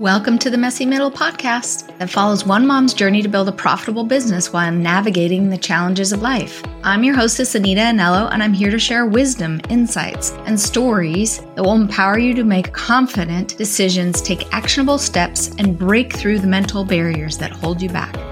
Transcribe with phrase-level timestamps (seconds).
[0.00, 4.04] Welcome to the Messy Middle podcast that follows one mom's journey to build a profitable
[4.04, 6.62] business while navigating the challenges of life.
[6.82, 11.62] I'm your hostess, Anita Anello, and I'm here to share wisdom, insights, and stories that
[11.62, 16.82] will empower you to make confident decisions, take actionable steps, and break through the mental
[16.82, 18.29] barriers that hold you back.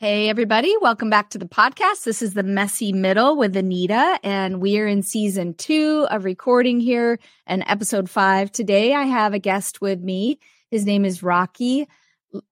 [0.00, 0.72] Hey, everybody.
[0.80, 2.04] Welcome back to the podcast.
[2.04, 6.78] This is the Messy Middle with Anita, and we are in season two of recording
[6.78, 7.18] here
[7.48, 8.52] and episode five.
[8.52, 10.38] Today, I have a guest with me.
[10.70, 11.88] His name is Rocky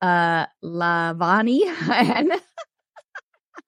[0.02, 1.60] uh, Lalvani.
[1.88, 2.32] and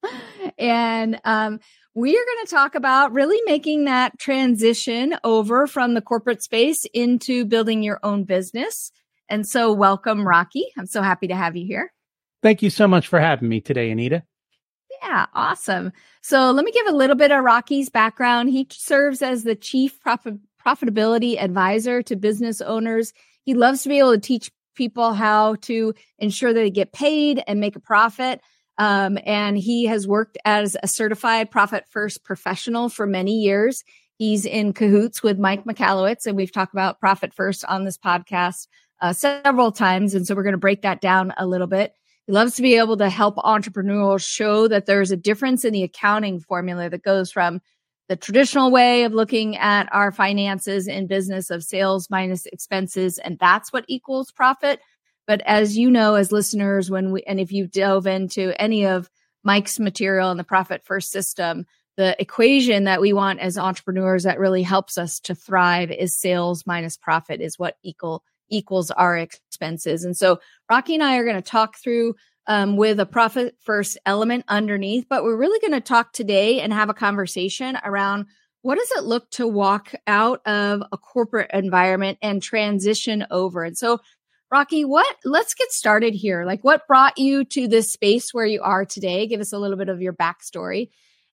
[0.58, 1.60] and um,
[1.94, 6.84] we are going to talk about really making that transition over from the corporate space
[6.94, 8.90] into building your own business.
[9.28, 10.66] And so, welcome, Rocky.
[10.76, 11.92] I'm so happy to have you here.
[12.42, 14.22] Thank you so much for having me today, Anita.
[15.02, 15.92] Yeah, awesome.
[16.22, 18.50] So let me give a little bit of Rocky's background.
[18.50, 20.34] He serves as the chief profit,
[20.64, 23.12] profitability advisor to business owners.
[23.44, 27.42] He loves to be able to teach people how to ensure that they get paid
[27.46, 28.40] and make a profit.
[28.78, 33.82] Um, and he has worked as a certified profit first professional for many years.
[34.18, 38.68] He's in cahoots with Mike Michalowicz, and we've talked about profit first on this podcast
[39.00, 40.14] uh, several times.
[40.14, 41.92] And so we're going to break that down a little bit.
[42.28, 45.82] He loves to be able to help entrepreneurs show that there's a difference in the
[45.82, 47.62] accounting formula that goes from
[48.10, 53.38] the traditional way of looking at our finances in business of sales minus expenses, and
[53.38, 54.78] that's what equals profit.
[55.26, 59.08] But as you know, as listeners, when we, and if you delve into any of
[59.42, 61.64] Mike's material in the profit first system,
[61.96, 66.66] the equation that we want as entrepreneurs that really helps us to thrive is sales
[66.66, 70.04] minus profit is what equal equals our expenses.
[70.04, 70.40] And so
[70.70, 72.14] Rocky and I are going to talk through
[72.46, 76.72] um, with a profit first element underneath, but we're really going to talk today and
[76.72, 78.26] have a conversation around
[78.62, 83.64] what does it look to walk out of a corporate environment and transition over.
[83.64, 84.00] And so
[84.50, 86.44] Rocky, what let's get started here.
[86.46, 89.26] Like what brought you to this space where you are today?
[89.26, 90.88] Give us a little bit of your backstory.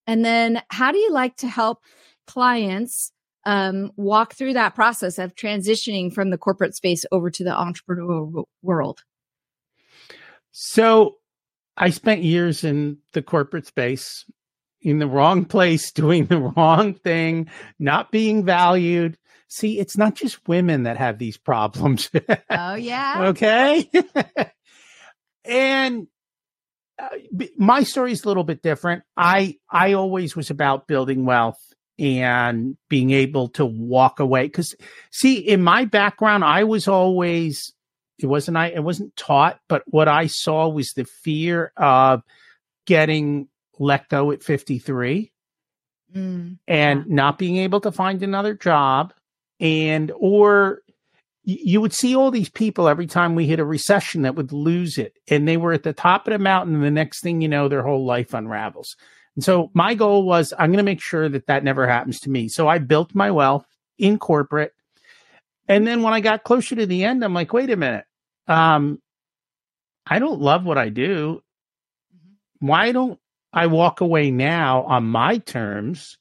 [0.05, 1.79] And then how do you like to help
[2.27, 3.11] clients
[3.45, 8.45] um, walk through that process of transitioning from the corporate space over to the entrepreneurial
[8.61, 9.03] world?
[10.51, 11.15] So
[11.77, 14.25] I spent years in the corporate space
[14.81, 19.17] in the wrong place, doing the wrong thing, not being valued.
[19.47, 22.09] See, it's not just women that have these problems.
[22.49, 23.15] oh, yeah.
[23.27, 23.89] okay.
[25.45, 26.07] and
[26.97, 27.09] uh,
[27.57, 29.03] my story is a little bit different.
[29.15, 31.59] I I always was about building wealth
[31.97, 34.43] and being able to walk away.
[34.43, 34.75] Because
[35.11, 37.73] see, in my background, I was always
[38.19, 42.23] it wasn't I it wasn't taught, but what I saw was the fear of
[42.85, 43.47] getting
[43.79, 45.31] let go at 53
[46.15, 47.05] mm, and yeah.
[47.07, 49.13] not being able to find another job
[49.59, 50.81] and or
[51.43, 54.97] you would see all these people every time we hit a recession that would lose
[54.97, 57.49] it and they were at the top of the mountain and the next thing you
[57.49, 58.95] know their whole life unravels
[59.35, 62.29] and so my goal was I'm going to make sure that that never happens to
[62.29, 62.47] me.
[62.47, 63.65] So I built my wealth
[63.97, 64.71] in corporate.
[65.67, 68.05] And then when I got closer to the end, I'm like, wait a minute.
[68.47, 69.01] Um,
[70.05, 71.41] I don't love what I do.
[72.15, 72.67] Mm-hmm.
[72.67, 73.19] Why don't
[73.51, 76.17] I walk away now on my terms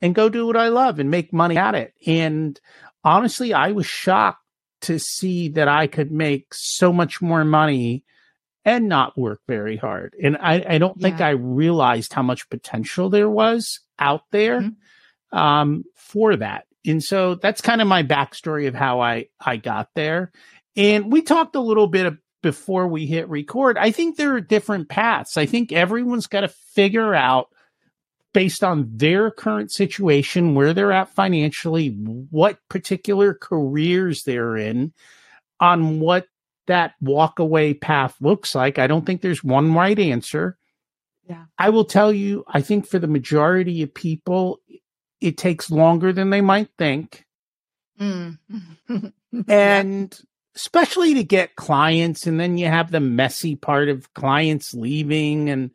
[0.00, 1.92] and go do what I love and make money at it?
[2.06, 2.58] And
[3.04, 4.42] honestly, I was shocked
[4.82, 8.04] to see that I could make so much more money
[8.68, 10.14] and not work very hard.
[10.22, 15.38] And I, I don't think I realized how much potential there was out there mm-hmm.
[15.38, 16.66] um, for that.
[16.84, 20.32] And so that's kind of my backstory of how I, I got there.
[20.76, 23.78] And we talked a little bit of, before we hit record.
[23.78, 25.38] I think there are different paths.
[25.38, 27.48] I think everyone's got to figure out
[28.34, 34.92] based on their current situation, where they're at financially, what particular careers they're in,
[35.58, 36.26] on what
[36.68, 38.78] that walk away path looks like.
[38.78, 40.56] I don't think there's one right answer.
[41.28, 41.44] Yeah.
[41.58, 44.60] I will tell you, I think for the majority of people,
[45.20, 47.26] it takes longer than they might think.
[48.00, 48.38] Mm.
[49.48, 50.24] and yeah.
[50.56, 55.70] especially to get clients, and then you have the messy part of clients leaving, and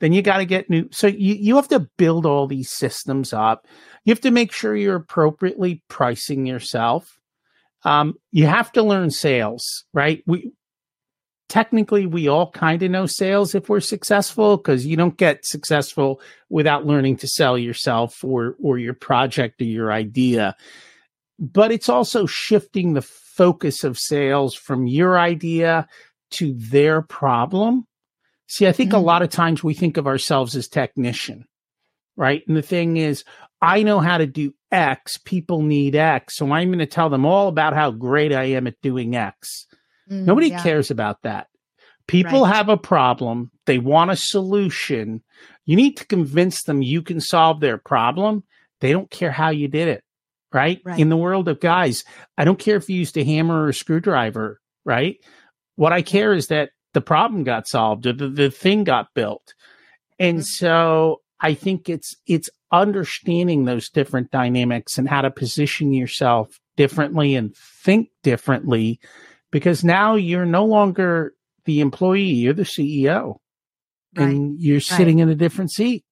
[0.00, 0.88] then you got to get new.
[0.92, 3.66] So you, you have to build all these systems up.
[4.04, 7.18] You have to make sure you're appropriately pricing yourself.
[7.84, 10.22] Um, you have to learn sales, right?
[10.26, 10.52] We
[11.48, 16.20] technically we all kind of know sales if we're successful because you don't get successful
[16.48, 20.56] without learning to sell yourself or or your project or your idea.
[21.38, 25.88] But it's also shifting the focus of sales from your idea
[26.32, 27.86] to their problem.
[28.46, 28.98] See, I think mm-hmm.
[28.98, 31.46] a lot of times we think of ourselves as technician,
[32.16, 32.42] right?
[32.46, 33.24] And the thing is,
[33.60, 36.36] I know how to do X, people need X.
[36.36, 39.66] So I'm going to tell them all about how great I am at doing X.
[40.10, 40.62] Mm, Nobody yeah.
[40.62, 41.46] cares about that.
[42.06, 42.54] People right.
[42.54, 43.50] have a problem.
[43.66, 45.22] They want a solution.
[45.64, 48.42] You need to convince them you can solve their problem.
[48.80, 50.04] They don't care how you did it,
[50.52, 50.80] right?
[50.84, 50.98] right?
[50.98, 52.04] In the world of guys,
[52.36, 55.16] I don't care if you used a hammer or a screwdriver, right?
[55.76, 59.54] What I care is that the problem got solved or the, the thing got built.
[60.18, 60.42] And mm-hmm.
[60.42, 62.50] so I think it's it's
[62.80, 69.00] understanding those different dynamics and how to position yourself differently and think differently
[69.50, 71.34] because now you're no longer
[71.64, 73.36] the employee, you're the CEO.
[74.16, 74.28] Right.
[74.28, 75.24] And you're sitting right.
[75.24, 76.04] in a different seat.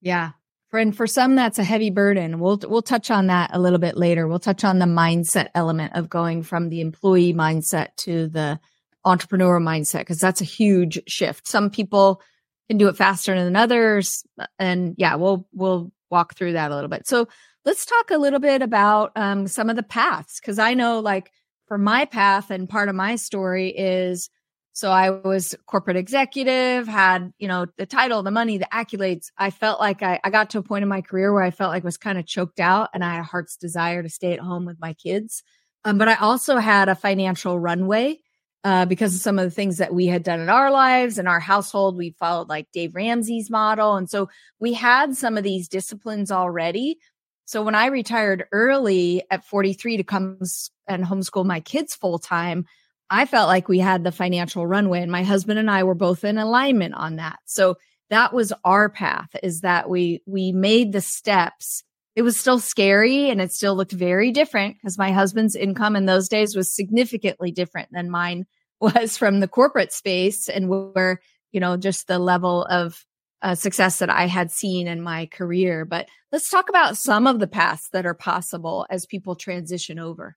[0.00, 0.30] Yeah.
[0.68, 2.38] For, and for some, that's a heavy burden.
[2.38, 4.26] We'll we'll touch on that a little bit later.
[4.26, 8.60] We'll touch on the mindset element of going from the employee mindset to the
[9.04, 11.48] entrepreneur mindset because that's a huge shift.
[11.48, 12.20] Some people
[12.70, 14.24] can do it faster than others,
[14.58, 17.04] and yeah, we'll we'll walk through that a little bit.
[17.06, 17.26] So
[17.64, 21.32] let's talk a little bit about um, some of the paths because I know, like,
[21.66, 24.30] for my path and part of my story is
[24.72, 29.32] so I was corporate executive, had, you know, the title, the money, the accolades.
[29.36, 31.72] I felt like I, I got to a point in my career where I felt
[31.72, 34.32] like I was kind of choked out and I had a heart's desire to stay
[34.32, 35.42] at home with my kids.
[35.84, 38.20] Um, but I also had a financial runway
[38.64, 41.26] uh, because of some of the things that we had done in our lives and
[41.26, 41.96] our household.
[41.96, 43.96] We followed like Dave Ramsey's model.
[43.96, 44.28] And so
[44.58, 46.98] we had some of these disciplines already.
[47.46, 50.38] So when I retired early at 43 to come
[50.86, 52.66] and homeschool my kids full time,
[53.10, 56.22] I felt like we had the financial runway and my husband and I were both
[56.22, 57.40] in alignment on that.
[57.46, 57.76] So
[58.08, 61.82] that was our path is that we we made the steps.
[62.20, 66.04] It was still scary and it still looked very different because my husband's income in
[66.04, 68.44] those days was significantly different than mine
[68.80, 73.06] was from the corporate space and where, you know, just the level of
[73.40, 75.86] uh, success that I had seen in my career.
[75.86, 80.36] But let's talk about some of the paths that are possible as people transition over.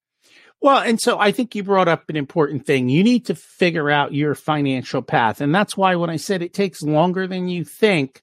[0.62, 2.88] Well, and so I think you brought up an important thing.
[2.88, 5.42] You need to figure out your financial path.
[5.42, 8.22] And that's why when I said it takes longer than you think,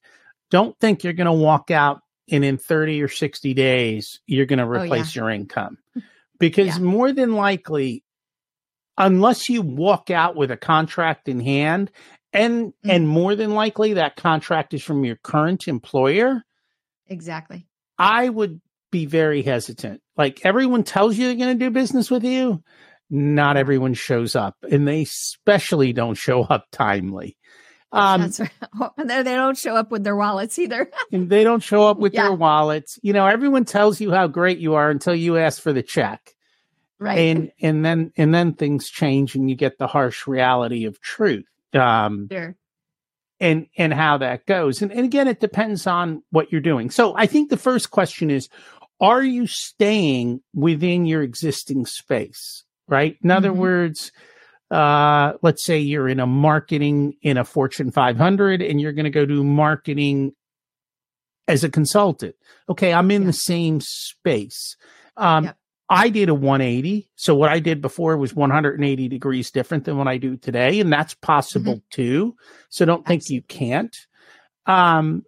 [0.49, 2.01] don't think you're going to walk out
[2.31, 5.21] and in 30 or 60 days, you're going to replace oh, yeah.
[5.21, 5.77] your income.
[6.39, 6.83] Because yeah.
[6.83, 8.03] more than likely,
[8.97, 11.91] unless you walk out with a contract in hand,
[12.33, 12.89] and mm-hmm.
[12.89, 16.43] and more than likely that contract is from your current employer.
[17.07, 17.67] Exactly.
[17.97, 18.61] I would
[18.91, 20.01] be very hesitant.
[20.17, 22.63] Like everyone tells you they're going to do business with you,
[23.09, 27.37] not everyone shows up, and they especially don't show up timely.
[27.91, 28.91] Um, right.
[28.97, 30.89] they don't show up with their wallets either.
[31.11, 32.23] they don't show up with yeah.
[32.23, 32.99] their wallets.
[33.01, 36.35] You know, everyone tells you how great you are until you ask for the check.
[36.99, 37.17] Right.
[37.17, 41.45] And and then and then things change and you get the harsh reality of truth.
[41.73, 42.55] Um, sure
[43.41, 44.81] and and how that goes.
[44.81, 46.91] And, and again, it depends on what you're doing.
[46.91, 48.47] So I think the first question is,
[49.01, 52.63] are you staying within your existing space?
[52.87, 53.17] Right.
[53.23, 53.59] In other mm-hmm.
[53.59, 54.11] words,
[54.71, 59.09] uh, let's say you're in a marketing in a Fortune 500 and you're going to
[59.09, 60.31] go do marketing
[61.47, 62.35] as a consultant.
[62.69, 63.27] Okay, I'm in yeah.
[63.27, 64.77] the same space.
[65.17, 65.57] Um, yep.
[65.89, 67.09] I did a 180.
[67.17, 70.79] So what I did before was 180 degrees different than what I do today.
[70.79, 71.89] And that's possible mm-hmm.
[71.91, 72.35] too.
[72.69, 73.35] So don't think Absolutely.
[73.35, 73.97] you can't.
[74.65, 75.25] Um,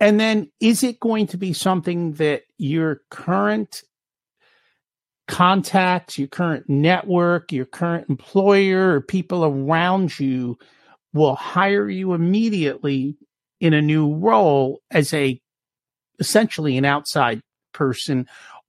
[0.00, 3.82] and then is it going to be something that your current
[5.28, 10.58] contacts, your current network, your current employer, or people around you
[11.12, 13.16] will hire you immediately
[13.60, 15.40] in a new role as a
[16.18, 17.40] essentially an outside
[17.72, 18.26] person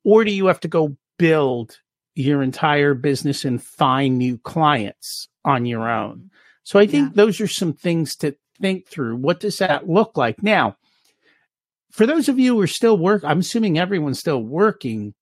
[0.08, 1.80] or do you have to go build
[2.16, 6.32] your entire business and find new clients on your own?
[6.64, 7.24] So I think yeah.
[7.24, 9.18] those are some things to think through.
[9.18, 10.42] What does that look like?
[10.42, 10.78] Now,
[11.92, 15.14] for those of you who are still work, I'm assuming everyone's still working.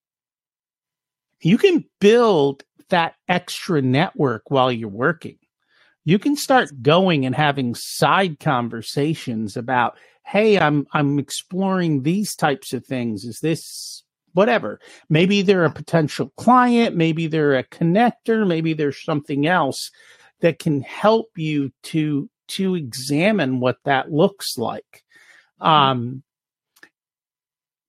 [1.41, 5.37] You can build that extra network while you're working.
[6.03, 12.73] You can start going and having side conversations about, hey, I'm I'm exploring these types
[12.73, 13.25] of things.
[13.25, 14.03] Is this
[14.35, 14.79] whatever.
[15.09, 19.89] Maybe they're a potential client, maybe they're a connector, maybe there's something else
[20.41, 25.03] that can help you to to examine what that looks like.
[25.61, 25.67] Mm-hmm.
[25.67, 26.23] Um,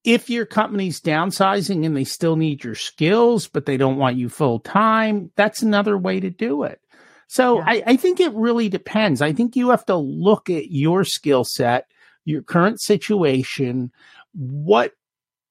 [0.07, 4.29] if your company's downsizing and they still need your skills, but they don't want you
[4.29, 6.79] full time, that's another way to do it.
[7.27, 7.65] So yeah.
[7.67, 9.21] I, I think it really depends.
[9.21, 11.87] I think you have to look at your skill set,
[12.23, 13.91] your current situation,
[14.31, 14.93] what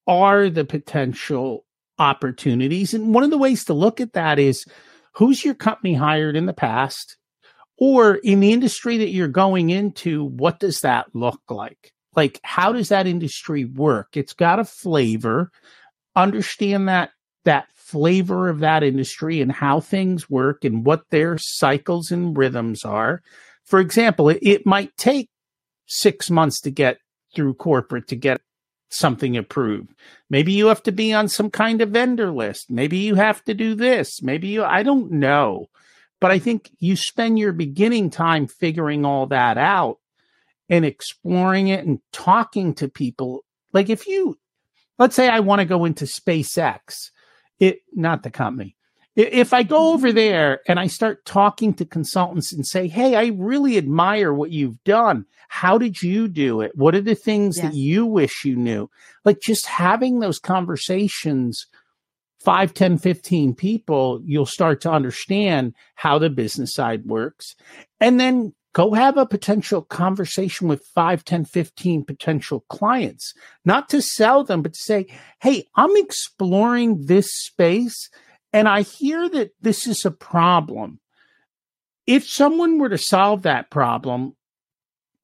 [0.06, 1.66] are the potential
[1.98, 2.94] opportunities.
[2.94, 4.64] And one of the ways to look at that is
[5.12, 7.18] who's your company hired in the past?
[7.78, 11.92] Or in the industry that you're going into, what does that look like?
[12.16, 14.16] Like how does that industry work?
[14.16, 15.50] It's got a flavor.
[16.16, 17.10] Understand that
[17.44, 22.84] that flavor of that industry and how things work and what their cycles and rhythms
[22.84, 23.22] are.
[23.64, 25.28] For example, it, it might take
[25.86, 26.98] six months to get
[27.34, 28.40] through corporate to get
[28.88, 29.94] something approved.
[30.30, 32.70] Maybe you have to be on some kind of vendor list.
[32.70, 34.22] Maybe you have to do this.
[34.22, 35.66] Maybe you, I don't know.
[36.20, 39.98] But I think you spend your beginning time figuring all that out
[40.68, 43.44] and exploring it and talking to people.
[43.72, 44.38] Like if you,
[44.98, 47.10] let's say I want to go into SpaceX,
[47.58, 48.76] it, not the company.
[49.14, 53.28] If I go over there and I start talking to consultants and say, Hey, I
[53.28, 55.24] really admire what you've done.
[55.48, 56.72] How did you do it?
[56.74, 57.66] What are the things yes.
[57.66, 58.90] that you wish you knew?
[59.24, 61.66] Like just having those conversations,
[62.40, 67.56] 5, 10, 15 people, you'll start to understand how the business side works.
[68.00, 73.32] And then go have a potential conversation with 5, 10, 15 potential clients,
[73.64, 75.06] not to sell them, but to say,
[75.40, 78.10] Hey, I'm exploring this space
[78.52, 81.00] and I hear that this is a problem.
[82.06, 84.36] If someone were to solve that problem,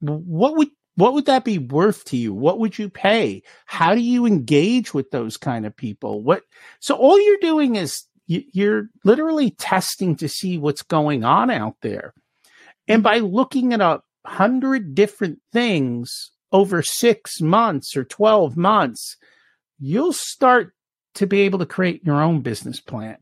[0.01, 2.33] what would what would that be worth to you?
[2.33, 3.43] What would you pay?
[3.67, 6.23] How do you engage with those kind of people?
[6.23, 6.45] What
[6.81, 12.15] so all you're doing is you're literally testing to see what's going on out there.
[12.89, 19.17] And by looking at a hundred different things over six months or 12 months,
[19.79, 20.75] you'll start
[21.15, 23.17] to be able to create your own business plan.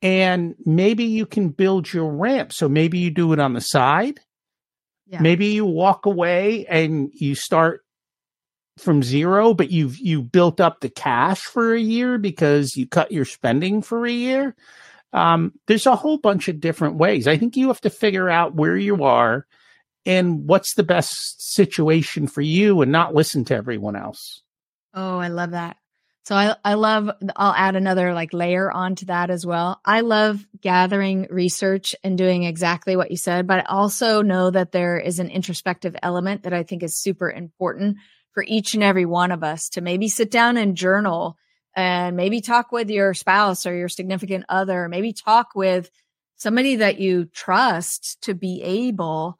[0.00, 2.52] And maybe you can build your ramp.
[2.52, 4.18] So maybe you do it on the side.
[5.06, 5.20] Yeah.
[5.20, 7.84] Maybe you walk away and you start
[8.78, 13.12] from zero, but you've you built up the cash for a year because you cut
[13.12, 14.56] your spending for a year.
[15.12, 17.26] Um, there's a whole bunch of different ways.
[17.26, 19.46] I think you have to figure out where you are
[20.06, 24.42] and what's the best situation for you and not listen to everyone else.
[24.94, 25.76] Oh, I love that.
[26.24, 29.80] So I, I love, I'll add another like layer onto that as well.
[29.84, 34.70] I love gathering research and doing exactly what you said, but I also know that
[34.70, 37.96] there is an introspective element that I think is super important
[38.32, 41.36] for each and every one of us to maybe sit down and journal
[41.74, 45.90] and maybe talk with your spouse or your significant other, maybe talk with
[46.36, 49.38] somebody that you trust to be able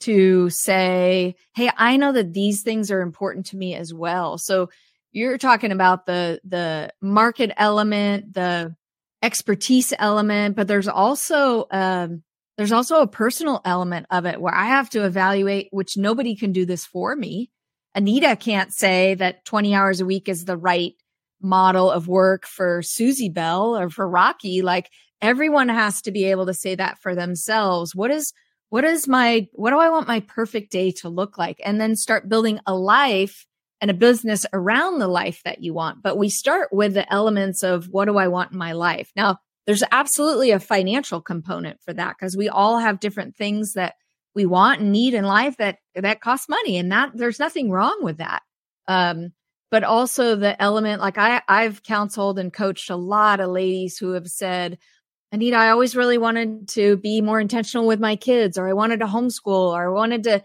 [0.00, 4.38] to say, Hey, I know that these things are important to me as well.
[4.38, 4.70] So
[5.12, 8.74] you're talking about the the market element, the
[9.22, 12.22] expertise element, but there's also um,
[12.56, 16.52] there's also a personal element of it where I have to evaluate, which nobody can
[16.52, 17.50] do this for me.
[17.94, 20.94] Anita can't say that 20 hours a week is the right
[21.42, 24.62] model of work for Susie Bell or for Rocky.
[24.62, 27.94] Like everyone has to be able to say that for themselves.
[27.94, 28.32] What is
[28.70, 31.60] what is my what do I want my perfect day to look like?
[31.64, 33.46] And then start building a life
[33.80, 36.02] and a business around the life that you want.
[36.02, 39.10] But we start with the elements of what do I want in my life?
[39.16, 43.94] Now, there's absolutely a financial component for that because we all have different things that
[44.34, 47.98] we want and need in life that that cost money and that there's nothing wrong
[48.02, 48.42] with that.
[48.88, 49.32] Um,
[49.72, 54.12] but also the element like I I've counseled and coached a lot of ladies who
[54.12, 54.78] have said,
[55.32, 59.00] Anita, I always really wanted to be more intentional with my kids, or I wanted
[59.00, 60.42] to homeschool, or I wanted to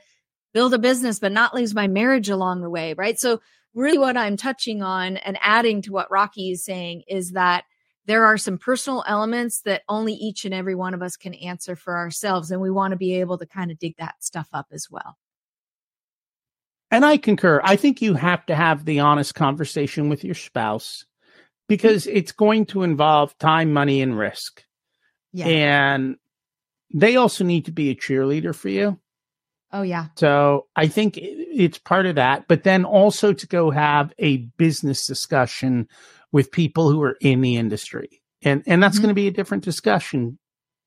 [0.53, 3.19] build a business, but not lose my marriage along the way, right?
[3.19, 3.41] So,
[3.75, 7.65] really, what I'm touching on and adding to what Rocky is saying is that
[8.05, 11.75] there are some personal elements that only each and every one of us can answer
[11.75, 12.49] for ourselves.
[12.49, 15.17] And we want to be able to kind of dig that stuff up as well.
[16.89, 17.59] And I concur.
[17.63, 21.05] I think you have to have the honest conversation with your spouse
[21.67, 24.63] because it's going to involve time, money, and risk.
[25.33, 25.47] Yeah.
[25.47, 26.15] And
[26.93, 28.97] they also need to be a cheerleader for you.
[29.73, 30.07] Oh, yeah.
[30.15, 35.05] So I think it's part of that, but then also to go have a business
[35.05, 35.89] discussion
[36.31, 38.21] with people who are in the industry.
[38.43, 39.03] And, and that's mm-hmm.
[39.03, 40.39] going to be a different discussion.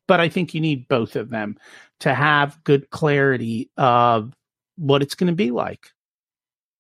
[0.09, 1.59] But I think you need both of them
[2.01, 4.33] to have good clarity of
[4.81, 5.91] what it's going to be like.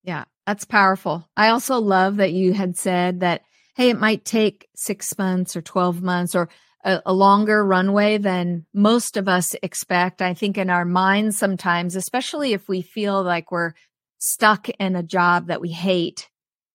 [0.03, 1.29] Yeah, that's powerful.
[1.37, 3.43] I also love that you had said that,
[3.77, 6.49] hey, it might take six months or 12 months or
[6.83, 10.23] a, a, longer runway than most of us expect.
[10.23, 13.75] I think in our minds sometimes, especially if we feel like we're
[14.19, 16.31] stuck in a job that we hate,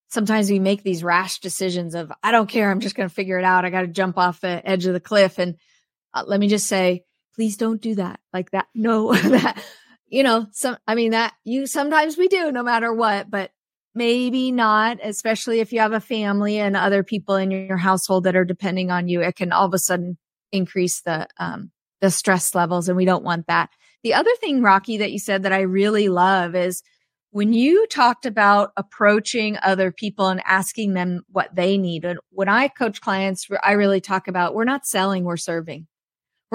[0.09, 2.69] sometimes we make these rash decisions of, I don't care.
[2.69, 3.65] I'm just going to figure it out.
[3.65, 5.39] I got to jump off the edge of the cliff.
[5.39, 5.55] And
[6.13, 7.03] uh, let me just say,
[7.33, 8.67] please don't do that like that.
[8.75, 9.63] No, that,
[10.15, 13.51] you know, some, I mean, that you sometimes we do no matter what, but
[13.93, 18.35] maybe not, especially if you have a family and other people in your household that
[18.37, 19.21] are depending on you.
[19.21, 20.17] It can all of a sudden
[20.53, 21.69] increase the um,
[21.99, 23.71] the stress levels, and we don't want that.
[24.03, 26.81] The other thing, Rocky, that you said that I really love is
[27.31, 32.47] when you talked about approaching other people and asking them what they need, And when
[32.47, 35.87] I coach clients, I really talk about we're not selling, we're serving.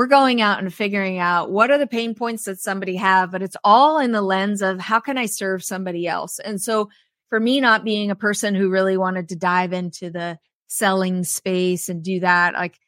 [0.00, 3.42] We're going out and figuring out what are the pain points that somebody have, but
[3.42, 6.38] it's all in the lens of how can I serve somebody else?
[6.38, 6.88] And so
[7.28, 10.38] for me, not being a person who really wanted to dive into the
[10.69, 12.78] selling space and do that, like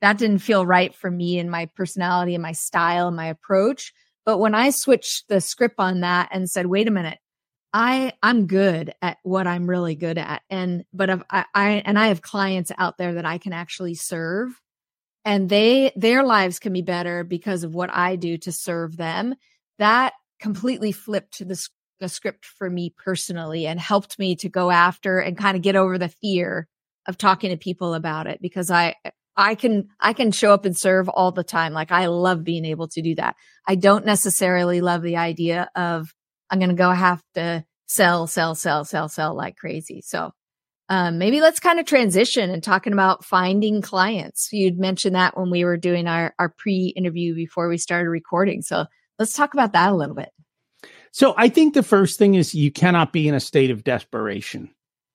[0.00, 3.92] that didn't feel right for me and my personality and my style and my approach.
[4.24, 7.18] But when I switched the script on that and said, wait a minute,
[7.72, 11.98] I I'm good at what I'm really good at, and but if I, I and
[11.98, 14.52] I have clients out there that I can actually serve,
[15.24, 19.34] and they their lives can be better because of what I do to serve them.
[19.78, 21.68] That completely flipped the,
[22.00, 25.76] the script for me personally and helped me to go after and kind of get
[25.76, 26.66] over the fear
[27.06, 28.94] of talking to people about it because I
[29.36, 31.72] I can I can show up and serve all the time.
[31.72, 33.36] Like I love being able to do that.
[33.66, 36.12] I don't necessarily love the idea of
[36.50, 40.02] I'm going to go have to sell, sell, sell, sell, sell like crazy.
[40.02, 40.32] So
[40.90, 44.52] um, maybe let's kind of transition and talking about finding clients.
[44.52, 48.60] You'd mentioned that when we were doing our, our pre interview before we started recording.
[48.60, 50.30] So let's talk about that a little bit.
[51.12, 54.64] So I think the first thing is you cannot be in a state of desperation.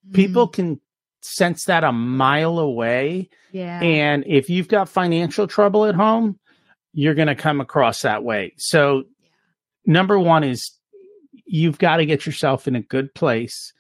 [0.08, 0.16] Mm-hmm.
[0.16, 0.80] People can
[1.22, 3.30] sense that a mile away.
[3.52, 3.82] Yeah.
[3.82, 6.40] And if you've got financial trouble at home,
[6.94, 8.54] you're going to come across that way.
[8.56, 9.30] So, yeah.
[9.86, 10.72] number one is
[11.46, 13.74] you've got to get yourself in a good place.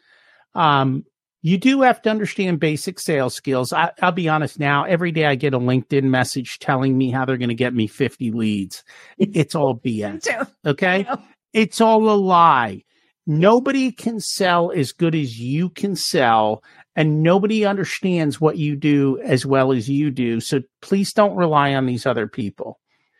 [0.53, 1.05] Um,
[1.45, 3.71] you do have to understand basic sales skills.
[3.71, 7.23] I, will be honest now, every day I get a LinkedIn message telling me how
[7.23, 8.83] they're going to get me 50 leads.
[9.19, 10.27] It's all BS.
[10.65, 11.05] Okay.
[11.53, 12.83] It's all a lie.
[13.27, 16.63] Nobody can sell as good as you can sell,
[16.95, 20.39] and nobody understands what you do as well as you do.
[20.39, 22.79] So please don't rely on these other people.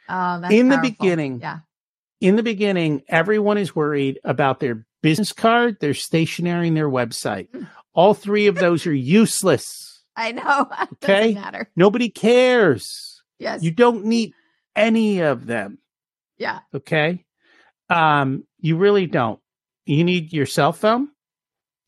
[0.10, 0.70] Oh, in powerful.
[0.70, 1.60] the beginning, yeah
[2.22, 7.50] in the beginning, everyone is worried about their business card, their stationery, and their website.
[7.96, 10.04] All three of those are useless.
[10.16, 10.70] I know.
[11.03, 11.34] Okay.
[11.34, 11.70] matter.
[11.75, 13.22] Nobody cares.
[13.40, 13.64] Yes.
[13.64, 14.34] You don't need
[14.75, 15.79] any of them.
[16.38, 16.60] Yeah.
[16.74, 17.25] Okay.
[17.90, 19.40] Um, you really don't.
[19.86, 21.10] You need your cell phone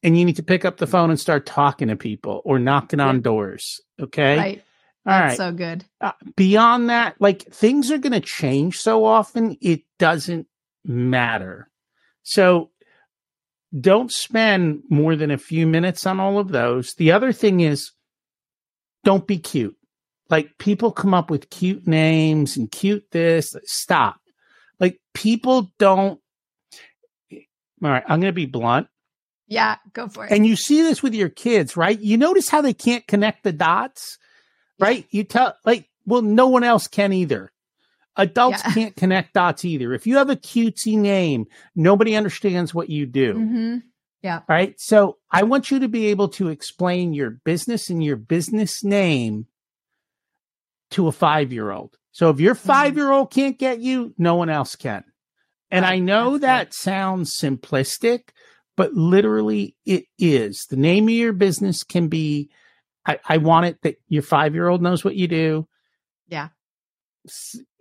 [0.04, 3.00] and you need to pick up the phone and start talking to people or knocking
[3.00, 3.82] on doors.
[4.00, 4.38] Okay.
[4.38, 4.63] Right.
[5.06, 5.86] That's so good.
[6.02, 10.48] Uh, beyond that, like things are going to change so often, it doesn't
[10.84, 11.70] matter.
[12.24, 12.72] So
[13.77, 16.93] don't spend more than a few minutes on all of those.
[16.93, 17.91] The other thing is
[19.03, 19.75] don't be cute.
[20.30, 23.56] Like people come up with cute names and cute this.
[23.65, 24.17] Stop.
[24.80, 26.19] Like people don't.
[27.84, 28.88] All right, I'm going to be blunt.
[29.47, 30.32] Yeah, go for it.
[30.32, 31.97] And you see this with your kids, right?
[31.97, 34.17] You notice how they can't connect the dots?
[34.80, 35.06] right?
[35.10, 37.51] You tell like, well, no one else can either.
[38.17, 38.73] Adults yeah.
[38.73, 39.93] can't connect dots either.
[39.93, 43.34] If you have a cutesy name, nobody understands what you do.
[43.36, 43.77] Mm-hmm.
[44.23, 44.41] Yeah.
[44.49, 44.73] Right.
[44.80, 49.45] So I want you to be able to explain your business and your business name
[50.91, 51.95] to a five year old.
[52.12, 55.03] So if your five year old can't get you, no one else can.
[55.69, 55.93] And right.
[55.93, 58.30] I know That's that sounds simplistic,
[58.75, 60.65] but literally it is.
[60.69, 62.49] The name of your business can be
[63.06, 65.67] I, I want it that your five year old knows what you do.
[66.27, 66.49] Yeah.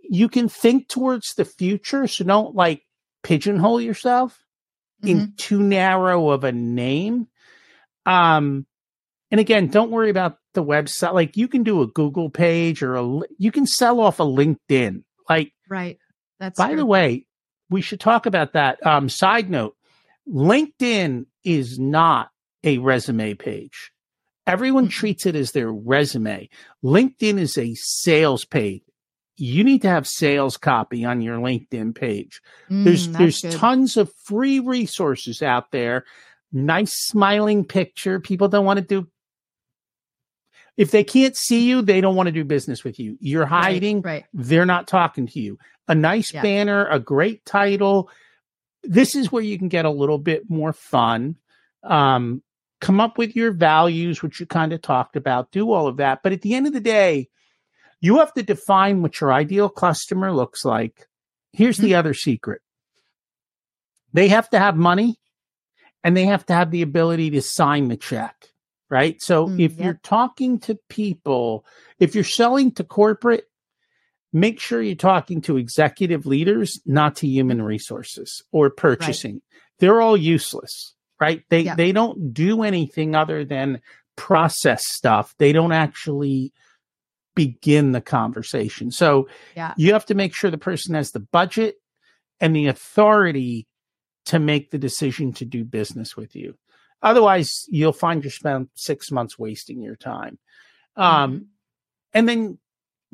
[0.09, 2.07] You can think towards the future.
[2.07, 2.83] So don't like
[3.23, 4.39] pigeonhole yourself
[5.03, 5.09] mm-hmm.
[5.09, 7.29] in too narrow of a name.
[8.05, 8.67] Um,
[9.31, 11.15] and again, don't worry about the website.
[11.15, 15.03] Like you can do a Google page or a, you can sell off a LinkedIn.
[15.29, 15.99] Like, right.
[16.39, 16.77] That's by true.
[16.77, 17.27] the way,
[17.71, 18.85] we should talk about that.
[18.87, 19.77] Um, side note,
[20.29, 22.31] LinkedIn is not
[22.63, 23.91] a resume page.
[24.47, 26.49] Everyone treats it as their resume.
[26.85, 28.83] LinkedIn is a sales page.
[29.37, 32.41] You need to have sales copy on your LinkedIn page.
[32.71, 33.53] Mm, there's there's good.
[33.53, 36.05] tons of free resources out there.
[36.53, 38.19] Nice smiling picture.
[38.19, 39.09] People don't want to do
[40.77, 43.17] if they can't see you, they don't want to do business with you.
[43.21, 44.03] You're hiding.
[44.03, 44.13] Right.
[44.13, 44.25] right.
[44.35, 45.59] They're not talking to you.
[45.89, 46.43] A nice yeah.
[46.43, 48.11] banner, a great title.
[48.83, 51.37] This is where you can get a little bit more fun.
[51.83, 52.43] Um,
[52.81, 56.23] come up with your values, which you kind of talked about, do all of that.
[56.23, 57.29] But at the end of the day,
[58.01, 61.07] you have to define what your ideal customer looks like.
[61.53, 61.87] Here's mm-hmm.
[61.87, 62.63] the other secret
[64.13, 65.17] they have to have money
[66.03, 68.51] and they have to have the ability to sign the check,
[68.89, 69.21] right?
[69.21, 69.85] So mm, if yep.
[69.85, 71.67] you're talking to people,
[71.99, 73.45] if you're selling to corporate,
[74.33, 77.67] make sure you're talking to executive leaders, not to human mm-hmm.
[77.67, 79.35] resources or purchasing.
[79.35, 79.43] Right.
[79.81, 81.43] They're all useless right?
[81.49, 83.81] They they don't do anything other than
[84.17, 85.35] process stuff.
[85.39, 86.53] They don't actually
[87.37, 88.91] begin the conversation.
[88.91, 89.75] So yeah.
[89.77, 91.77] you have to make sure the person has the budget
[92.41, 93.69] and the authority
[94.25, 96.57] to make the decision to do business with you.
[97.03, 100.39] Otherwise, you'll find you spend six months wasting your time.
[100.97, 101.45] Um, mm-hmm.
[102.15, 102.59] And then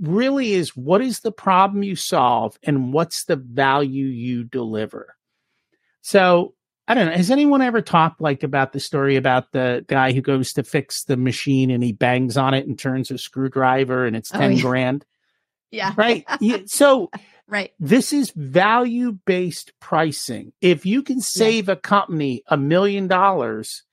[0.00, 5.16] really is what is the problem you solve and what's the value you deliver?
[6.00, 6.54] So
[6.88, 7.12] I don't know.
[7.12, 11.04] Has anyone ever talked like about the story about the guy who goes to fix
[11.04, 14.48] the machine and he bangs on it and turns a screwdriver and it's 10 oh,
[14.48, 14.62] yeah.
[14.62, 15.04] grand?
[15.70, 15.92] Yeah.
[15.96, 16.26] Right.
[16.66, 17.10] So,
[17.48, 17.72] right.
[17.78, 20.52] This is value based pricing.
[20.60, 21.74] If you can save yeah.
[21.74, 23.84] a company a million dollars,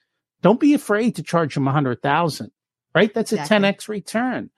[0.41, 2.51] don't be afraid to charge them a hundred thousand.
[2.95, 3.13] Right.
[3.13, 3.69] That's exactly.
[3.69, 4.49] a 10x return.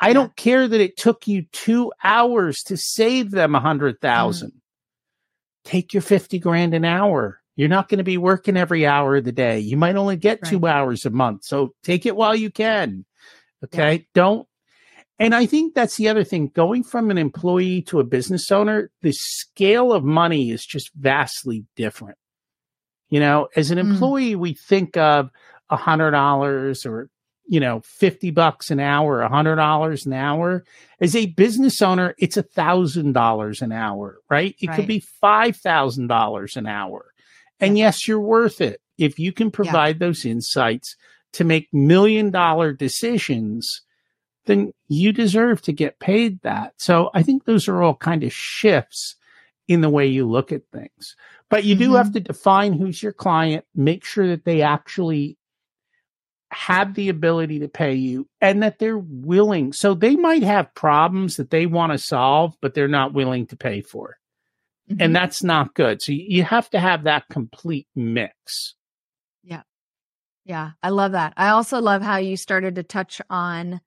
[0.00, 0.12] I yeah.
[0.14, 4.52] don't care that it took you two hours to save them a hundred thousand.
[4.52, 4.60] Mm.
[5.64, 9.24] Take your 50 grand an hour you're not going to be working every hour of
[9.24, 9.58] the day.
[9.58, 10.50] You might only get right.
[10.50, 11.44] two hours a month.
[11.44, 13.04] So take it while you can.
[13.64, 13.92] Okay.
[13.92, 14.02] Yeah.
[14.14, 14.48] Don't.
[15.18, 18.90] And I think that's the other thing going from an employee to a business owner,
[19.02, 22.18] the scale of money is just vastly different.
[23.08, 23.90] You know, as an mm.
[23.90, 24.38] employee, mm.
[24.38, 25.30] we think of
[25.70, 27.08] a hundred dollars or
[27.46, 30.64] you know, 50 bucks an hour, a hundred dollars an hour.
[31.00, 34.54] As a business owner, it's a thousand dollars an hour, right?
[34.60, 34.76] It right.
[34.76, 37.11] could be five thousand dollars an hour.
[37.62, 40.06] And yes, you're worth it if you can provide yeah.
[40.06, 40.96] those insights
[41.34, 43.82] to make million dollar decisions.
[44.46, 46.74] Then you deserve to get paid that.
[46.76, 49.14] So I think those are all kind of shifts
[49.68, 51.14] in the way you look at things.
[51.48, 51.84] But you mm-hmm.
[51.84, 52.14] do have mm-hmm.
[52.14, 55.38] to define who's your client, make sure that they actually
[56.50, 59.72] have the ability to pay you and that they're willing.
[59.72, 63.56] So they might have problems that they want to solve, but they're not willing to
[63.56, 64.18] pay for.
[64.90, 65.02] Mm-hmm.
[65.02, 66.02] And that's not good.
[66.02, 68.74] So you have to have that complete mix.
[69.42, 69.62] Yeah.
[70.44, 70.72] Yeah.
[70.82, 71.34] I love that.
[71.36, 73.80] I also love how you started to touch on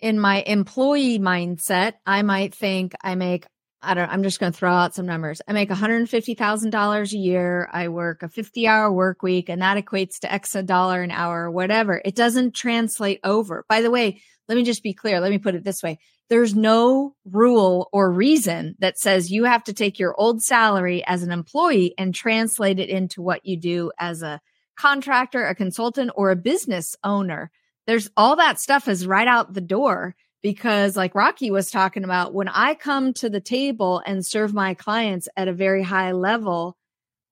[0.00, 3.46] in my employee mindset, I might think I make
[3.80, 5.40] I don't I'm just going to throw out some numbers.
[5.46, 7.68] I make $150,000 a year.
[7.72, 11.12] I work a 50 hour work week and that equates to X a dollar an
[11.12, 12.00] hour or whatever.
[12.04, 13.64] It doesn't translate over.
[13.68, 15.20] By the way, let me just be clear.
[15.20, 15.98] Let me put it this way.
[16.30, 21.22] There's no rule or reason that says you have to take your old salary as
[21.22, 24.40] an employee and translate it into what you do as a
[24.76, 27.50] contractor, a consultant, or a business owner.
[27.86, 32.34] There's all that stuff is right out the door because like Rocky was talking about,
[32.34, 36.76] when I come to the table and serve my clients at a very high level,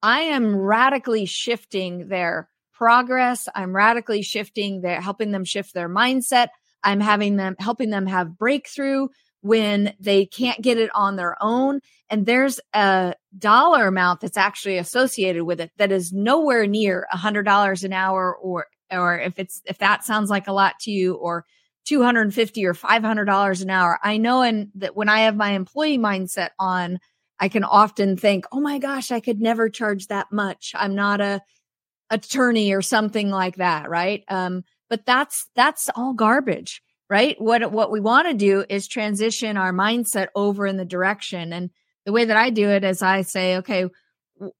[0.02, 3.48] I am radically shifting their progress.
[3.54, 6.48] I'm radically shifting their helping them shift their mindset.
[6.86, 9.08] I'm having them helping them have breakthrough
[9.42, 11.80] when they can't get it on their own.
[12.08, 17.16] And there's a dollar amount that's actually associated with it that is nowhere near a
[17.16, 20.90] hundred dollars an hour or, or if it's, if that sounds like a lot to
[20.90, 21.44] you or
[21.86, 23.98] 250 or 500 dollars an hour.
[24.02, 26.98] I know and that when I have my employee mindset on,
[27.38, 30.72] I can often think, "Oh my gosh, I could never charge that much.
[30.74, 31.42] I'm not a
[32.10, 37.40] attorney or something like that, right?" Um, but that's that's all garbage right?
[37.40, 41.52] What what we want to do is transition our mindset over in the direction.
[41.52, 41.70] And
[42.04, 43.86] the way that i do it is i say okay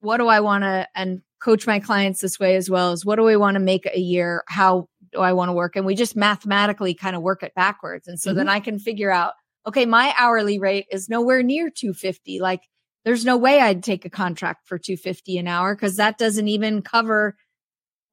[0.01, 3.17] what do i want to and coach my clients this way as well as what
[3.17, 4.43] do we want to make a year?
[4.49, 5.77] How do i want to work?
[5.77, 8.09] And we just mathematically kind of work it backwards.
[8.09, 8.39] And so mm-hmm.
[8.39, 9.35] then i can figure out
[9.67, 12.63] okay my hourly rate is nowhere near 250 like
[13.05, 16.83] there's no way i'd take a contract for 250 an hour because that doesn't even
[16.83, 17.37] cover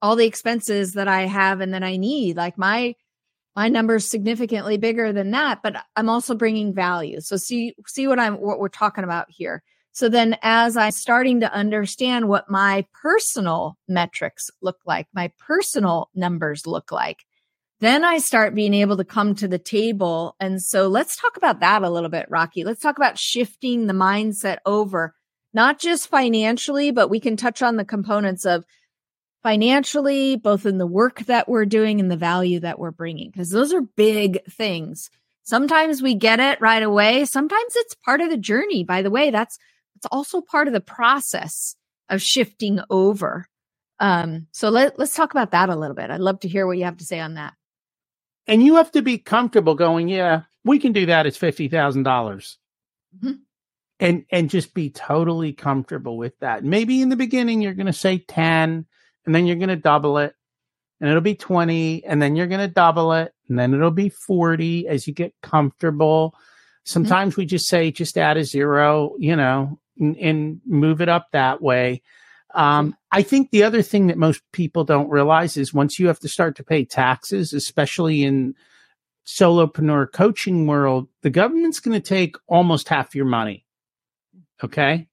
[0.03, 2.35] all the expenses that I have and that I need.
[2.35, 2.93] Like my
[3.55, 7.21] my number's significantly bigger than that, but I'm also bringing value.
[7.21, 9.63] So see see what I'm what we're talking about here.
[9.93, 16.09] So then as I'm starting to understand what my personal metrics look like, my personal
[16.13, 17.19] numbers look like,
[17.79, 20.35] then I start being able to come to the table.
[20.39, 22.63] And so let's talk about that a little bit, Rocky.
[22.63, 25.15] Let's talk about shifting the mindset over,
[25.53, 28.65] not just financially, but we can touch on the components of
[29.43, 33.49] financially, both in the work that we're doing and the value that we're bringing, because
[33.49, 35.09] those are big things.
[35.43, 37.25] Sometimes we get it right away.
[37.25, 38.85] Sometimes it's part of the journey.
[38.85, 39.59] By the way, that's,
[39.97, 41.75] it's also part of the process
[42.09, 43.47] of shifting over.
[43.99, 46.09] Um, so let, let's talk about that a little bit.
[46.09, 47.53] I'd love to hear what you have to say on that.
[48.47, 51.25] And you have to be comfortable going, yeah, we can do that.
[51.25, 52.03] It's $50,000.
[52.03, 53.31] mm-hmm.
[53.99, 56.63] And, and just be totally comfortable with that.
[56.63, 58.85] Maybe in the beginning, you're going to say 10,
[59.25, 60.35] and then you're going to double it
[60.99, 64.09] and it'll be 20 and then you're going to double it and then it'll be
[64.09, 66.31] 40 as you get comfortable.
[66.31, 66.39] Mm-hmm.
[66.85, 67.41] Sometimes mm-hmm.
[67.41, 71.61] we just say just add a zero, you know, and, and move it up that
[71.61, 72.01] way.
[72.53, 72.95] Um.
[73.11, 76.27] I think the other thing that most people don't realize is once you have to
[76.27, 78.55] start to pay taxes, especially in
[79.25, 83.65] solopreneur coaching world, the government's going to take almost half your money.
[84.63, 85.07] Okay.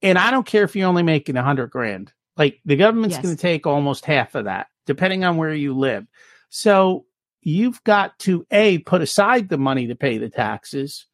[0.00, 2.12] And I don't care if you're only making a hundred grand.
[2.40, 3.22] Like the government's Yes.
[3.22, 6.06] going to take almost half of that, depending on where you live.
[6.48, 7.04] So
[7.42, 11.06] you've got to A, put aside the money to pay the taxes.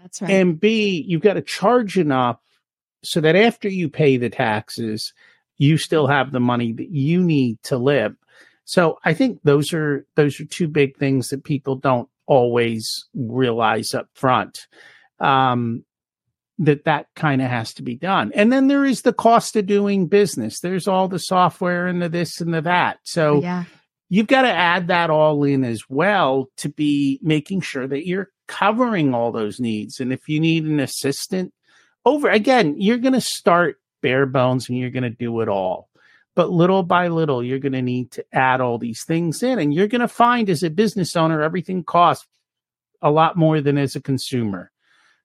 [0.00, 0.30] That's right.
[0.30, 2.38] And B, you've got to charge enough
[3.02, 5.12] so that after you pay the taxes,
[5.56, 8.14] you still have the money that you need to live.
[8.64, 13.94] So I think those are those are two big things that people don't always realize
[13.94, 14.68] up front.
[15.18, 15.84] Um,
[16.58, 18.32] that that kind of has to be done.
[18.34, 20.60] And then there is the cost of doing business.
[20.60, 22.98] There's all the software and the this and the that.
[23.04, 23.64] So yeah.
[24.08, 28.30] you've got to add that all in as well to be making sure that you're
[28.48, 30.00] covering all those needs.
[30.00, 31.52] And if you need an assistant
[32.04, 35.88] over again, you're going to start bare bones and you're going to do it all.
[36.34, 39.58] But little by little, you're going to need to add all these things in.
[39.58, 42.26] And you're going to find as a business owner, everything costs
[43.02, 44.70] a lot more than as a consumer.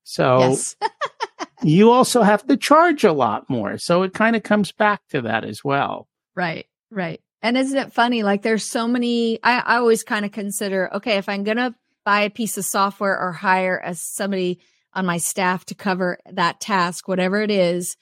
[0.03, 0.75] So Yes.
[1.63, 3.77] you also have to charge a lot more.
[3.77, 6.07] So it kind of comes back to that as well.
[6.35, 7.21] Right, right.
[7.41, 8.23] And isn't it funny?
[8.23, 11.75] Like there's so many, I, I always kind of consider, okay, if I'm going to
[12.05, 14.59] buy a piece of software or hire as somebody
[14.93, 17.97] on my staff to cover that task, whatever it is,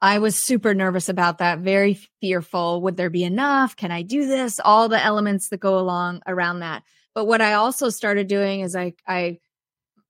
[0.00, 2.82] I was super nervous about that, very fearful.
[2.82, 3.74] Would there be enough?
[3.74, 4.60] Can I do this?
[4.60, 6.84] All the elements that go along around that.
[7.14, 9.38] But what I also started doing is I, I,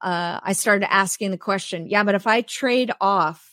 [0.01, 3.45] uh, I started asking the question, yeah, but if I trade off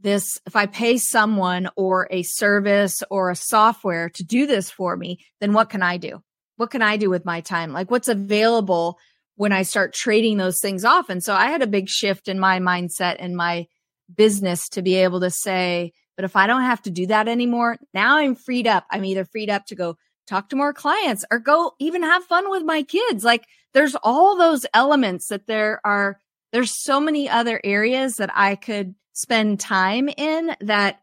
[0.00, 4.96] this if i pay someone or a service or a software to do this for
[4.96, 6.22] me then what can i do?
[6.56, 7.72] What can i do with my time?
[7.72, 8.98] Like what's available
[9.36, 11.08] when i start trading those things off?
[11.08, 13.66] And so i had a big shift in my mindset and my
[14.14, 17.76] business to be able to say but if i don't have to do that anymore
[17.92, 18.86] now i'm freed up.
[18.90, 19.96] I'm either freed up to go
[20.28, 24.36] talk to more clients or go even have fun with my kids like there's all
[24.36, 26.20] those elements that there are
[26.52, 31.00] there's so many other areas that i could spend time in that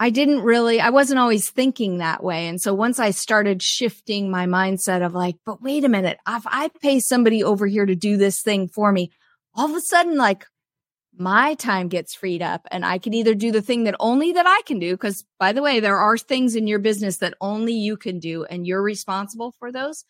[0.00, 2.46] I didn't really, I wasn't always thinking that way.
[2.46, 6.44] And so once I started shifting my mindset of like, but wait a minute, if
[6.46, 9.10] I pay somebody over here to do this thing for me,
[9.54, 10.46] all of a sudden, like
[11.18, 14.46] my time gets freed up and I can either do the thing that only that
[14.46, 14.96] I can do.
[14.96, 18.44] Cause by the way, there are things in your business that only you can do
[18.44, 20.04] and you're responsible for those.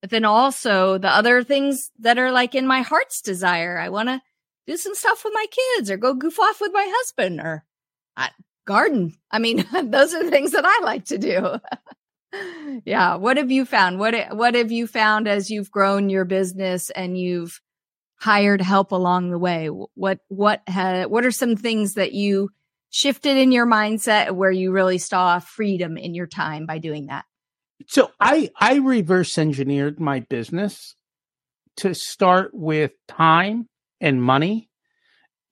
[0.00, 3.78] But then also the other things that are like in my heart's desire.
[3.78, 4.20] I want to
[4.66, 7.64] do some stuff with my kids or go goof off with my husband or
[8.16, 8.28] uh,
[8.66, 9.14] garden.
[9.30, 11.58] I mean, those are the things that I like to do.
[12.84, 13.16] yeah.
[13.16, 13.98] What have you found?
[13.98, 17.60] What, what have you found as you've grown your business and you've
[18.22, 19.66] hired help along the way?
[19.66, 22.50] What, what, ha- what are some things that you
[22.88, 27.24] shifted in your mindset where you really saw freedom in your time by doing that?
[27.88, 30.94] So I I reverse engineered my business
[31.78, 33.68] to start with time
[34.00, 34.70] and money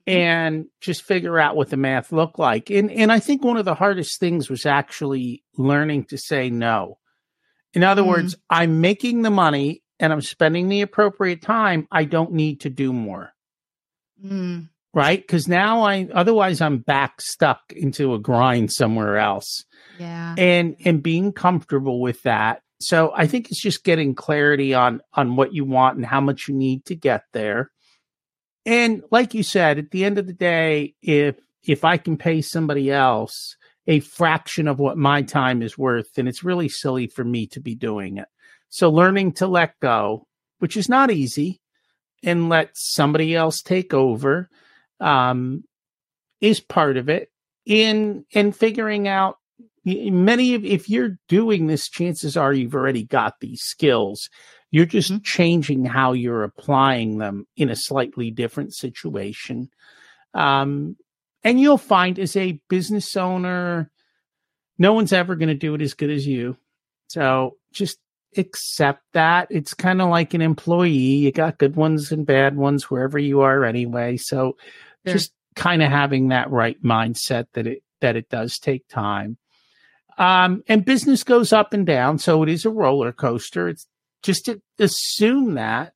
[0.07, 2.71] and just figure out what the math looked like.
[2.71, 6.99] And and I think one of the hardest things was actually learning to say no.
[7.75, 8.09] In other Mm.
[8.09, 11.87] words, I'm making the money and I'm spending the appropriate time.
[11.93, 13.33] I don't need to do more.
[14.25, 15.21] Mm, Right?
[15.21, 19.65] Because now I otherwise I'm back stuck into a grind somewhere else
[20.01, 20.35] yeah.
[20.37, 25.37] and and being comfortable with that so i think it's just getting clarity on on
[25.37, 27.71] what you want and how much you need to get there
[28.65, 32.41] and like you said at the end of the day if if i can pay
[32.41, 37.25] somebody else a fraction of what my time is worth then it's really silly for
[37.25, 38.29] me to be doing it
[38.71, 40.27] so learning to let go
[40.61, 41.61] which is not easy
[42.23, 44.49] and let somebody else take over
[45.01, 45.65] um
[46.41, 47.29] is part of it.
[47.67, 49.37] In in figuring out
[49.85, 54.29] many of if you're doing this chances are you've already got these skills.
[54.71, 55.25] You're just Mhm.
[55.25, 59.69] changing how you're applying them in a slightly different situation.
[60.35, 60.97] Um
[61.43, 63.91] and you'll find as a business owner
[64.79, 66.57] no one's ever going to do it as good as you.
[67.09, 67.99] So just
[68.37, 69.49] accept that.
[69.51, 70.91] It's kind of like an employee.
[70.91, 74.17] You got good ones and bad ones wherever you are anyway.
[74.17, 74.57] So
[75.05, 75.15] Sure.
[75.15, 79.37] just kind of having that right mindset that it that it does take time.
[80.19, 83.69] Um and business goes up and down so it is a roller coaster.
[83.69, 83.87] It's
[84.23, 85.95] just to assume that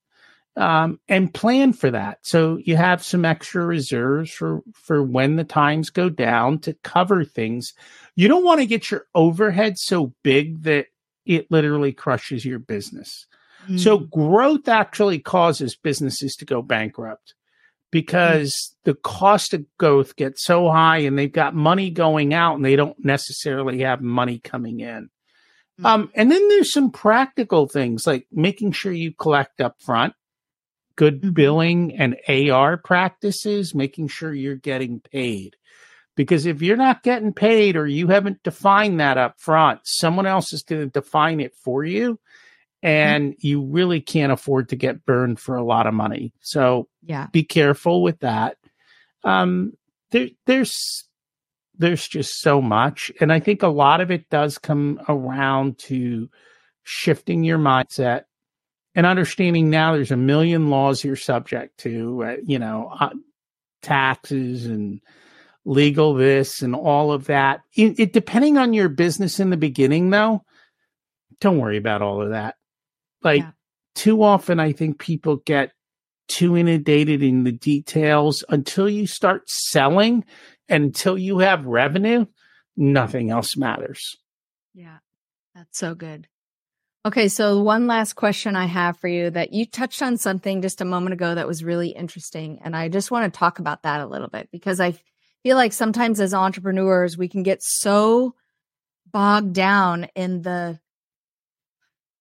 [0.56, 2.18] um and plan for that.
[2.22, 7.24] So you have some extra reserves for for when the times go down to cover
[7.24, 7.72] things.
[8.16, 10.86] You don't want to get your overhead so big that
[11.26, 13.26] it literally crushes your business
[13.78, 17.32] so Mm, growth actually causes businesses to go bankrupt
[17.90, 22.64] because the cost of growth gets so high and they've got money going out and
[22.64, 25.08] they don't necessarily have money coming in.
[25.80, 25.86] Mm.
[25.86, 30.12] Um, and then there's some practical things like making sure you collect up front,
[30.96, 31.34] good Mhm.
[31.34, 35.56] billing and AR practices, making sure you're getting paid.
[36.16, 40.52] Because if you're not getting paid or you haven't defined that up front, someone else
[40.52, 42.20] is going to define it for you.
[42.82, 43.46] And mm-hmm.
[43.46, 46.32] you really can't afford to get burned for a lot of money.
[46.40, 48.56] So yeah, be careful with that.
[49.24, 49.72] Um,
[50.10, 51.08] there, there's
[51.76, 53.10] there's just so much.
[53.20, 56.28] And I think a lot of it does come around to
[56.84, 58.24] shifting your mindset
[58.94, 63.10] and understanding now there's a million laws you're subject to, uh, you know, uh,
[63.82, 65.00] taxes and
[65.64, 67.60] legal this and all of that.
[67.74, 70.44] It, it, depending on your business in the beginning, though,
[71.40, 72.56] don't worry about all of that.
[73.22, 73.50] Like yeah.
[73.94, 75.72] too often, I think people get
[76.28, 80.24] too inundated in the details until you start selling
[80.68, 82.26] until you have revenue,
[82.76, 84.16] nothing else matters.
[84.74, 84.98] Yeah,
[85.54, 86.26] that's so good.
[87.06, 90.80] Okay, so one last question I have for you that you touched on something just
[90.80, 92.60] a moment ago that was really interesting.
[92.64, 94.94] And I just want to talk about that a little bit because I
[95.44, 98.34] feel like sometimes as entrepreneurs, we can get so
[99.12, 100.80] bogged down in the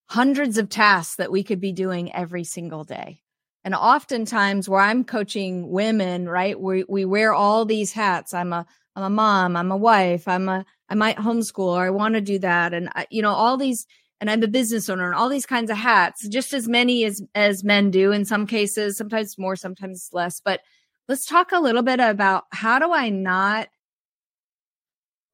[0.06, 3.22] hundreds of tasks that we could be doing every single day.
[3.64, 8.34] And oftentimes where I'm coaching women, right, we, we wear all these hats.
[8.34, 11.90] I'm a, I'm a mom, I'm a wife, I'm a, I might homeschool or I
[11.90, 12.74] want to do that.
[12.74, 13.86] And I, you know, all these,
[14.20, 17.22] and I'm a business owner and all these kinds of hats, just as many as,
[17.34, 20.42] as men do in some cases, sometimes more, sometimes less.
[20.44, 20.60] But
[21.08, 23.68] let's talk a little bit about how do I not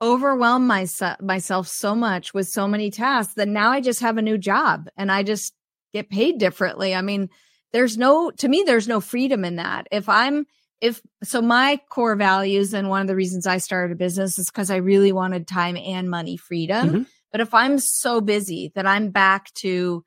[0.02, 4.22] overwhelm myself myself so much with so many tasks that now I just have a
[4.22, 5.54] new job and I just
[5.92, 6.94] get paid differently.
[6.94, 7.28] I mean,
[7.72, 10.46] there's no to me there's no freedom in that if i'm
[10.80, 14.50] if so my core values and one of the reasons i started a business is
[14.50, 17.02] because i really wanted time and money freedom mm-hmm.
[17.32, 20.04] but if i'm so busy that i'm back to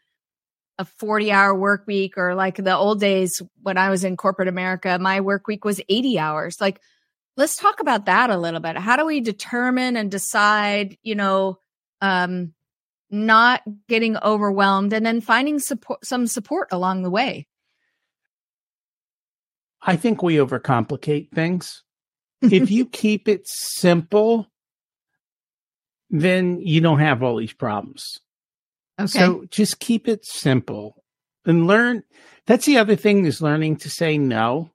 [0.84, 4.48] a 40 hour work week or like the old days when i was in corporate
[4.48, 6.82] america my work week was 80 hours like
[7.38, 11.58] let's talk about that a little bit how do we determine and decide you know
[12.02, 12.54] um
[13.10, 17.48] not getting overwhelmed and then finding support some support along the way
[19.86, 21.84] I think we overcomplicate things.
[22.41, 24.48] if you keep it simple,
[26.10, 28.19] then you don't have all these problems.
[28.99, 29.08] Okay.
[29.08, 31.03] So just keep it simple
[31.45, 32.03] and learn.
[32.45, 34.71] That's the other thing is learning to say no.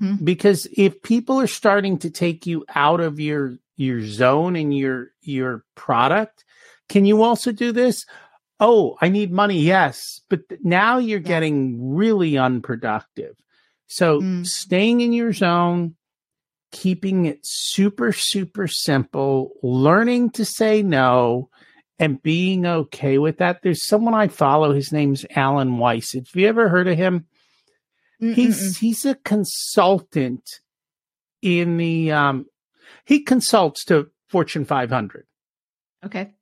[0.00, 0.24] Mm-hmm.
[0.24, 5.08] Because if people are starting to take you out of your your zone and your
[5.20, 6.44] your product,
[6.88, 8.06] can you also do this?
[8.60, 9.60] Oh, I need money.
[9.60, 11.28] Yes, but now you're yeah.
[11.28, 13.36] getting really unproductive.
[13.86, 14.46] So mm.
[14.46, 15.96] staying in your zone,
[16.72, 21.50] keeping it super, super simple, learning to say no
[21.98, 23.60] and being okay with that.
[23.62, 24.72] There's someone I follow.
[24.72, 26.12] His name's Alan Weiss.
[26.12, 27.26] Have you ever heard of him?
[28.20, 28.34] Mm-mm-mm.
[28.34, 30.60] He's he's a consultant
[31.42, 32.46] in the um
[33.04, 35.26] he consults to Fortune 500.
[36.04, 36.32] Okay.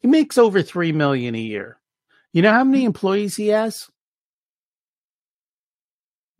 [0.00, 1.78] He makes over 3 million a year.
[2.32, 2.86] You know how many mm.
[2.86, 3.88] employees he has?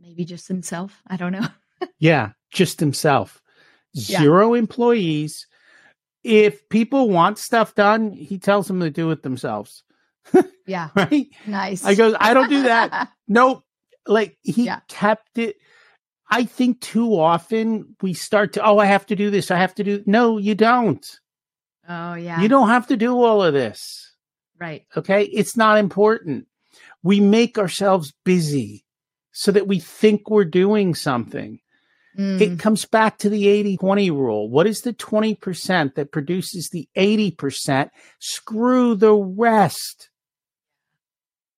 [0.08, 1.02] maybe just himself.
[1.06, 1.46] I don't know.
[1.98, 3.42] yeah, just himself.
[3.96, 4.58] Zero yeah.
[4.58, 5.46] employees.
[6.28, 9.82] If people want stuff done, he tells them to do it themselves.
[10.66, 10.90] yeah.
[10.94, 11.26] right?
[11.46, 11.82] Nice.
[11.84, 13.08] I goes, I don't do that.
[13.28, 13.64] nope.
[14.06, 14.80] Like he yeah.
[14.88, 15.56] kept it.
[16.30, 19.50] I think too often we start to, oh, I have to do this.
[19.50, 20.02] I have to do.
[20.04, 21.04] No, you don't.
[21.88, 22.42] Oh, yeah.
[22.42, 24.14] You don't have to do all of this.
[24.60, 24.84] Right.
[24.94, 25.24] Okay.
[25.24, 26.46] It's not important.
[27.02, 28.84] We make ourselves busy
[29.32, 31.60] so that we think we're doing something.
[32.16, 32.40] Mm.
[32.40, 34.48] It comes back to the 80 20 rule.
[34.48, 37.90] What is the 20% that produces the 80%?
[38.18, 40.10] Screw the rest.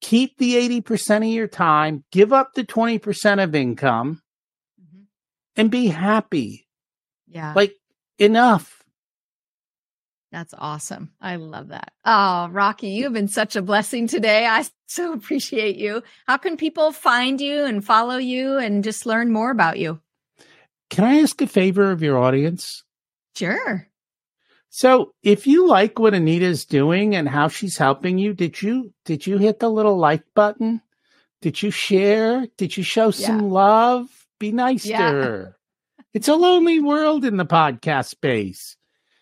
[0.01, 4.23] Keep the 80% of your time, give up the 20% of income,
[4.81, 5.03] mm-hmm.
[5.57, 6.67] and be happy.
[7.29, 7.53] Yeah.
[7.55, 7.75] Like
[8.19, 8.83] enough.
[10.33, 11.11] That's awesome.
[11.21, 11.93] I love that.
[12.05, 14.47] Oh, Rocky, you have been such a blessing today.
[14.47, 16.03] I so appreciate you.
[16.27, 20.01] How can people find you and follow you and just learn more about you?
[20.91, 22.83] Can I ask a favor of your audience?
[23.37, 23.87] Sure.
[24.69, 29.27] So, if you like what Anita's doing and how she's helping you, did you did
[29.27, 30.83] you hit the little like button?
[31.41, 32.47] Did you share?
[32.57, 33.47] Did you show some yeah.
[33.47, 34.09] love?
[34.39, 34.99] Be nice yeah.
[34.99, 35.57] to her.
[36.13, 38.77] It's a lonely world in the podcast space.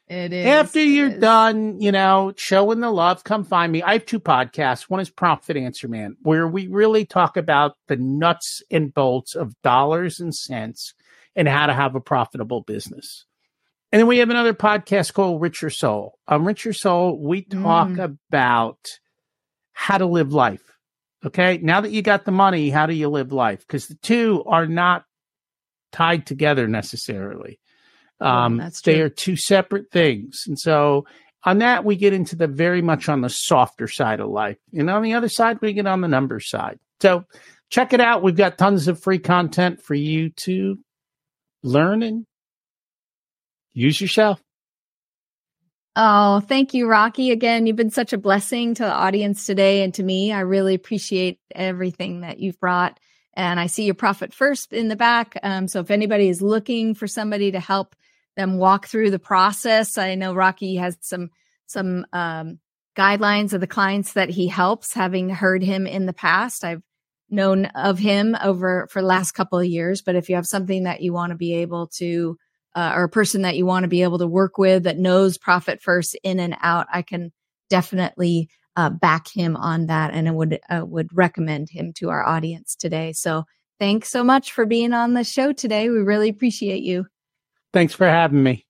[0.09, 0.47] It is.
[0.47, 1.21] After you're is.
[1.21, 3.83] done, you know, showing the love, come find me.
[3.83, 4.89] I have two podcasts.
[4.89, 9.55] One is Profit Answer Man, where we really talk about the nuts and bolts of
[9.63, 10.95] dollars and cents
[11.39, 13.25] and how to have a profitable business.
[13.93, 16.19] And then we have another podcast called Richer Soul.
[16.27, 18.17] On Richer Soul, we talk mm.
[18.29, 18.81] about
[19.73, 20.65] how to live life.
[21.25, 21.59] Okay.
[21.63, 23.61] Now that you got the money, how do you live life?
[23.61, 25.05] Because the two are not
[25.93, 27.61] tied together necessarily.
[28.21, 30.45] Um, that's they are two separate things.
[30.49, 31.07] And so
[31.45, 34.59] on that, we get into the very much on the softer side of life.
[34.73, 36.81] And on the other side, we get on the numbers side.
[37.01, 37.25] So
[37.71, 38.25] check it out.
[38.25, 40.79] We've got tons of free content for you to
[41.63, 42.27] learn and
[43.73, 44.41] use yourself.
[46.01, 47.33] Oh, thank you, Rocky.
[47.33, 50.33] Again, you've been such a blessing to the audience today and to me.
[50.33, 53.01] I really appreciate everything that you've brought.
[53.35, 55.37] And I see your profit first in the back.
[55.43, 57.97] Um, so if anybody is looking for somebody to help
[58.37, 61.31] them walk through the process, I know Rocky has some
[61.67, 62.61] some um,
[62.97, 64.95] guidelines of the clients that he helps.
[64.95, 66.83] Having heard him in the past, I've
[67.31, 70.03] known of him over for the last couple of years.
[70.03, 72.37] But if you have something that you want to be able to
[72.75, 75.39] uh, or a person that you want to be able to work with that knows
[75.39, 77.33] profit first in and out, I can
[77.71, 82.25] definitely uh, back him on that, and I would uh, would recommend him to our
[82.25, 83.13] audience today.
[83.13, 83.45] So
[83.81, 85.89] thanks so much for being on the show today.
[85.89, 87.07] We really appreciate you.
[87.73, 88.68] Thanks for having me.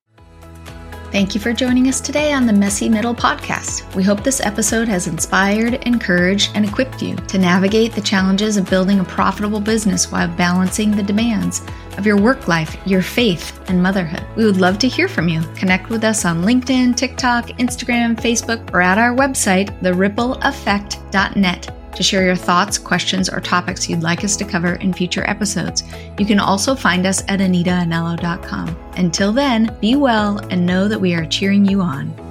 [1.10, 3.94] Thank you for joining us today on the Messy Middle podcast.
[3.94, 8.68] We hope this episode has inspired, encouraged, and equipped you to navigate the challenges of
[8.68, 11.62] building a profitable business while balancing the demands
[11.96, 14.22] of your work life, your faith, and motherhood.
[14.36, 15.40] We would love to hear from you.
[15.54, 22.24] Connect with us on LinkedIn, TikTok, Instagram, Facebook, or at our website, therippleeffect.net to share
[22.24, 25.82] your thoughts, questions, or topics you'd like us to cover in future episodes.
[26.18, 28.76] You can also find us at anitaanello.com.
[28.96, 32.27] Until then, be well and know that we are cheering you on.